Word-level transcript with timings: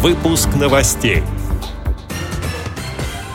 Выпуск 0.00 0.50
новостей. 0.54 1.24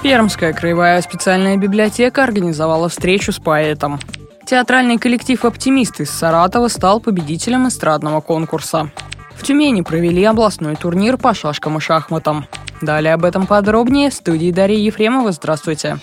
Пермская 0.01 0.53
краевая 0.53 1.01
специальная 1.01 1.57
библиотека 1.57 2.23
организовала 2.23 2.87
встречу 2.87 3.33
с 3.33 3.37
поэтом. 3.37 3.99
Театральный 4.45 4.97
коллектив 4.97 5.43
«Оптимист» 5.43 5.99
из 5.99 6.09
Саратова 6.09 6.69
стал 6.69 7.01
победителем 7.01 7.67
эстрадного 7.67 8.21
конкурса. 8.21 8.89
В 9.35 9.43
Тюмени 9.43 9.81
провели 9.81 10.23
областной 10.23 10.77
турнир 10.77 11.17
по 11.17 11.33
шашкам 11.33 11.79
и 11.79 11.81
шахматам. 11.81 12.45
Далее 12.81 13.13
об 13.13 13.25
этом 13.25 13.45
подробнее 13.45 14.09
в 14.09 14.13
студии 14.13 14.51
Дарьи 14.51 14.85
Ефремова. 14.85 15.33
Здравствуйте. 15.33 15.97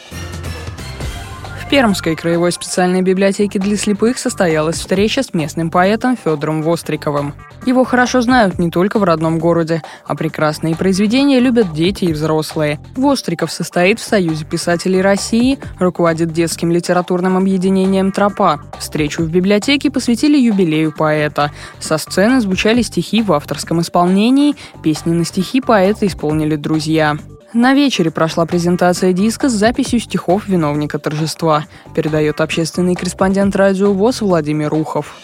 Пермской 1.70 2.16
краевой 2.16 2.50
специальной 2.50 3.00
библиотеке 3.00 3.60
для 3.60 3.76
слепых 3.76 4.18
состоялась 4.18 4.74
встреча 4.74 5.22
с 5.22 5.32
местным 5.32 5.70
поэтом 5.70 6.16
Федором 6.16 6.62
Востриковым. 6.62 7.32
Его 7.64 7.84
хорошо 7.84 8.22
знают 8.22 8.58
не 8.58 8.70
только 8.70 8.98
в 8.98 9.04
родном 9.04 9.38
городе, 9.38 9.80
а 10.04 10.16
прекрасные 10.16 10.74
произведения 10.74 11.38
любят 11.38 11.72
дети 11.72 12.06
и 12.06 12.12
взрослые. 12.12 12.80
Востриков 12.96 13.52
состоит 13.52 14.00
в 14.00 14.02
Союзе 14.02 14.44
писателей 14.44 15.00
России, 15.00 15.60
руководит 15.78 16.32
детским 16.32 16.72
литературным 16.72 17.36
объединением 17.36 18.10
«Тропа». 18.10 18.60
Встречу 18.76 19.22
в 19.22 19.30
библиотеке 19.30 19.92
посвятили 19.92 20.36
юбилею 20.38 20.92
поэта. 20.92 21.52
Со 21.78 21.98
сцены 21.98 22.40
звучали 22.40 22.82
стихи 22.82 23.22
в 23.22 23.32
авторском 23.32 23.80
исполнении, 23.80 24.56
песни 24.82 25.12
на 25.12 25.24
стихи 25.24 25.60
поэта 25.60 26.08
исполнили 26.08 26.56
друзья. 26.56 27.16
На 27.52 27.74
вечере 27.74 28.12
прошла 28.12 28.46
презентация 28.46 29.12
диска 29.12 29.48
с 29.48 29.52
записью 29.52 29.98
стихов 29.98 30.46
виновника 30.46 31.00
торжества, 31.00 31.64
передает 31.96 32.40
общественный 32.40 32.94
корреспондент 32.94 33.56
радио 33.56 33.92
ВОЗ 33.92 34.20
Владимир 34.20 34.72
Ухов. 34.72 35.16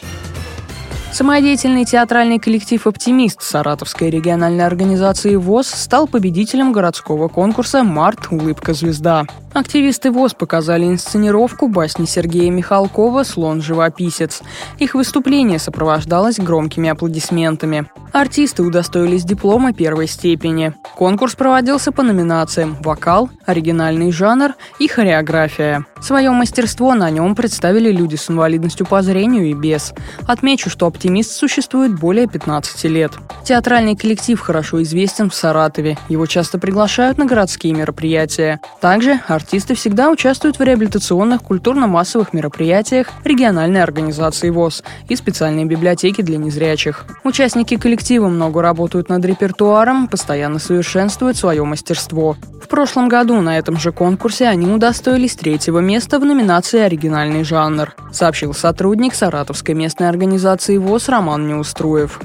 Самодеятельный 1.13 1.85
театральный 1.85 2.39
коллектив 2.39 2.85
«Оптимист» 2.87 3.41
Саратовской 3.41 4.11
региональной 4.11 4.67
организации 4.67 5.37
ВОЗ 5.37 5.69
стал 5.69 6.09
победителем 6.09 6.73
городского 6.73 7.29
конкурса 7.29 7.85
«Март. 7.85 8.31
Улыбка 8.31 8.75
звезда». 8.75 9.25
Активисты 9.55 10.11
ВОЗ 10.11 10.35
показали 10.35 10.85
инсценировку 10.85 11.69
басни 11.69 12.05
Сергея 12.05 12.51
Михалкова 12.51 13.23
«Слон-живописец». 13.23 14.43
Их 14.79 14.95
выступление 14.95 15.59
сопровождалось 15.59 16.39
громкими 16.39 16.91
аплодисментами. 16.91 17.87
Артисты 18.17 18.63
удостоились 18.63 19.25
диплома 19.25 19.75
первой 19.75 20.07
степени. 20.07 20.73
Конкурс 20.95 21.35
проводился 21.35 21.93
по 21.93 22.03
номинациям 22.03 22.79
«Вокал», 22.81 23.29
«Оригинальный 23.45 24.11
жанр» 24.11 24.55
и 24.79 24.89
«Хореография». 24.89 25.85
Свое 26.01 26.31
мастерство 26.31 26.95
на 26.95 27.11
нем 27.11 27.35
представили 27.35 27.91
люди 27.91 28.17
с 28.17 28.31
инвалидностью 28.31 28.87
по 28.87 29.03
зрению 29.03 29.47
и 29.47 29.55
без. 29.55 29.93
Отмечу, 30.27 30.71
что 30.71 30.87
«Оптимист» 30.87 31.33
существует 31.33 31.99
более 31.99 32.27
15 32.27 32.85
лет. 32.85 33.13
Театральный 33.45 33.97
коллектив 33.97 34.39
хорошо 34.39 34.83
известен 34.83 35.31
в 35.31 35.35
Саратове. 35.35 35.97
Его 36.09 36.27
часто 36.27 36.59
приглашают 36.59 37.19
на 37.19 37.25
городские 37.25 37.73
мероприятия. 37.75 38.61
Также 38.81 39.21
артисты 39.27 39.75
всегда 39.75 40.11
участвуют 40.11 40.59
в 40.59 40.63
реабилитационных 40.63 41.43
культурно-массовых 41.43 42.33
мероприятиях 42.33 43.09
региональной 43.25 43.83
организации 43.83 44.51
ВОЗ 44.51 44.83
и 45.09 45.17
специальной 45.17 45.65
библиотеки 45.65 46.23
для 46.23 46.37
незрячих. 46.37 47.07
Участники 47.25 47.77
коллектива 47.77 48.29
много 48.29 48.63
работают 48.63 49.09
над 49.09 49.25
репертуаром, 49.25 50.09
постоянно 50.09 50.59
совершенствуют 50.59 51.37
свое 51.37 51.65
мастерство. 51.65 52.37
В 52.67 52.69
прошлом 52.69 53.09
году 53.09 53.41
на 53.41 53.59
этом 53.59 53.77
же 53.77 53.93
конкурсе 53.93 54.49
они 54.49 54.67
удостоились 54.67 55.37
третьего 55.37 55.79
места 55.87 56.19
в 56.19 56.25
номинации 56.25 56.81
«Оригинальный 56.81 57.45
жанр», 57.45 57.95
сообщил 58.13 58.53
сотрудник 58.53 59.15
Саратовской 59.15 59.75
местной 59.75 60.09
организации 60.09 60.77
ВОЗ 60.77 61.09
Роман 61.09 61.47
Неуструев. 61.47 62.21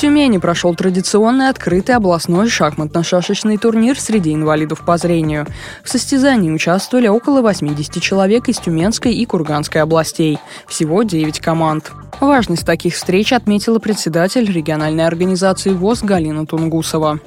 Тюмени 0.00 0.38
прошел 0.38 0.74
традиционный 0.74 1.50
открытый 1.50 1.94
областной 1.94 2.48
шахматно-шашечный 2.48 3.58
турнир 3.58 4.00
среди 4.00 4.32
инвалидов 4.32 4.82
по 4.86 4.96
зрению. 4.96 5.46
В 5.84 5.90
состязании 5.90 6.50
участвовали 6.50 7.06
около 7.06 7.42
80 7.42 8.02
человек 8.02 8.48
из 8.48 8.56
Тюменской 8.56 9.12
и 9.12 9.26
Курганской 9.26 9.82
областей. 9.82 10.38
Всего 10.66 11.02
9 11.02 11.40
команд. 11.40 11.92
Важность 12.18 12.64
таких 12.64 12.94
встреч 12.94 13.34
отметила 13.34 13.78
председатель 13.78 14.50
региональной 14.50 15.06
организации 15.06 15.74
ВОЗ 15.74 16.02
Галина 16.02 16.46
Тунгусова. 16.46 17.20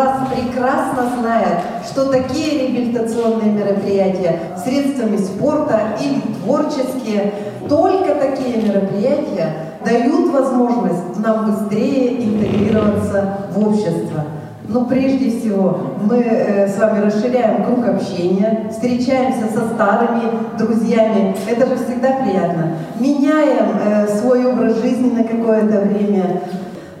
Вас 0.00 0.16
прекрасно 0.34 1.20
знает, 1.20 1.58
что 1.84 2.06
такие 2.06 2.58
реабилитационные 2.58 3.52
мероприятия 3.52 4.40
средствами 4.64 5.18
спорта 5.18 5.78
или 6.00 6.22
творческие, 6.42 7.34
только 7.68 8.14
такие 8.14 8.62
мероприятия 8.62 9.56
дают 9.84 10.32
возможность 10.32 11.18
нам 11.18 11.50
быстрее 11.50 12.24
интегрироваться 12.24 13.40
в 13.54 13.68
общество. 13.68 14.24
Но 14.66 14.86
прежде 14.86 15.38
всего 15.38 15.78
мы 16.02 16.16
э, 16.22 16.66
с 16.66 16.78
вами 16.78 17.04
расширяем 17.04 17.64
круг 17.64 17.86
общения, 17.86 18.70
встречаемся 18.70 19.52
со 19.52 19.68
старыми 19.74 20.22
друзьями, 20.56 21.36
это 21.46 21.66
же 21.66 21.76
всегда 21.76 22.12
приятно. 22.22 22.72
Меняем 22.98 23.66
э, 23.84 24.08
свой 24.16 24.46
образ 24.46 24.80
жизни 24.80 25.10
на 25.10 25.24
какое-то 25.24 25.80
время, 25.80 26.40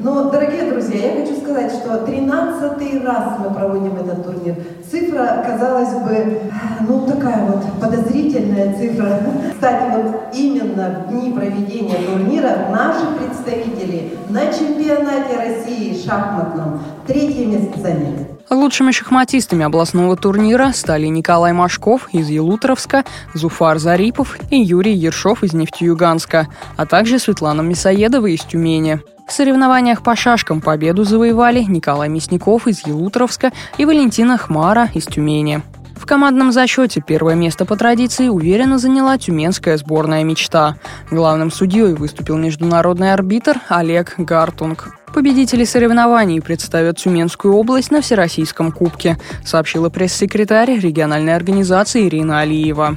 но, 0.02 0.30
дорогие 0.30 0.70
друзья, 0.70 1.12
я 1.12 1.20
хочу 1.20 1.40
сказать, 1.40 1.72
что 1.72 1.98
13 1.98 3.04
раз 3.04 3.38
мы 3.38 3.54
проводим 3.54 3.96
этот 3.96 4.24
турнир. 4.24 4.56
Цифра, 4.90 5.44
казалось 5.46 5.94
бы, 6.02 6.40
ну 6.88 7.06
такая 7.06 7.46
вот 7.46 7.64
подозрительная 7.80 8.76
цифра. 8.78 9.20
Кстати, 9.52 9.90
вот 9.94 10.34
именно 10.34 11.04
в 11.06 11.10
дни 11.10 11.32
проведения 11.32 11.96
турнира 12.06 12.68
наши 12.70 13.06
представители 13.18 14.12
на 14.30 14.46
чемпионате 14.46 15.36
России 15.36 16.00
шахматном 16.02 16.82
третье 17.06 17.46
место 17.46 17.80
заняли. 17.80 18.26
Лучшими 18.48 18.90
шахматистами 18.90 19.64
областного 19.64 20.16
турнира 20.16 20.72
стали 20.72 21.06
Николай 21.06 21.52
Машков 21.52 22.08
из 22.12 22.28
Елуторовска, 22.28 23.04
Зуфар 23.34 23.78
Зарипов 23.78 24.36
и 24.50 24.56
Юрий 24.60 24.94
Ершов 24.94 25.44
из 25.44 25.52
Нефтеюганска, 25.52 26.48
а 26.76 26.86
также 26.86 27.18
Светлана 27.18 27.60
Мясоедова 27.60 28.26
из 28.26 28.40
Тюмени. 28.40 29.00
В 29.30 29.32
соревнованиях 29.32 30.02
по 30.02 30.16
шашкам 30.16 30.60
победу 30.60 31.04
завоевали 31.04 31.60
Николай 31.60 32.08
Мясников 32.08 32.66
из 32.66 32.84
Елутровска 32.84 33.52
и 33.78 33.84
Валентина 33.84 34.36
Хмара 34.36 34.90
из 34.92 35.06
Тюмени. 35.06 35.62
В 35.94 36.04
командном 36.04 36.50
зачете 36.50 37.00
первое 37.00 37.36
место 37.36 37.64
по 37.64 37.76
традиции 37.76 38.26
уверенно 38.26 38.76
заняла 38.76 39.16
тюменская 39.18 39.76
сборная 39.76 40.24
«Мечта». 40.24 40.74
Главным 41.12 41.52
судьей 41.52 41.94
выступил 41.94 42.38
международный 42.38 43.12
арбитр 43.12 43.60
Олег 43.68 44.14
Гартунг. 44.18 44.98
Победители 45.14 45.62
соревнований 45.62 46.42
представят 46.42 46.98
Тюменскую 46.98 47.54
область 47.54 47.92
на 47.92 48.00
Всероссийском 48.00 48.72
кубке, 48.72 49.16
сообщила 49.44 49.90
пресс-секретарь 49.90 50.76
региональной 50.76 51.36
организации 51.36 52.08
Ирина 52.08 52.40
Алиева. 52.40 52.96